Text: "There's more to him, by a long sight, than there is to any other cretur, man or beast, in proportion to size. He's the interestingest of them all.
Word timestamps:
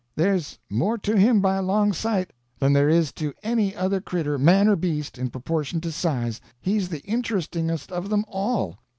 "There's 0.15 0.57
more 0.67 0.97
to 0.97 1.15
him, 1.15 1.41
by 1.41 1.57
a 1.57 1.61
long 1.61 1.93
sight, 1.93 2.33
than 2.57 2.73
there 2.73 2.89
is 2.89 3.11
to 3.11 3.35
any 3.43 3.75
other 3.75 4.01
cretur, 4.01 4.39
man 4.39 4.67
or 4.67 4.75
beast, 4.75 5.19
in 5.19 5.29
proportion 5.29 5.79
to 5.81 5.91
size. 5.91 6.41
He's 6.59 6.89
the 6.89 7.03
interestingest 7.03 7.91
of 7.91 8.09
them 8.09 8.25
all. 8.27 8.79